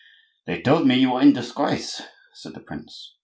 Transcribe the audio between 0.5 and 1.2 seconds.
told me you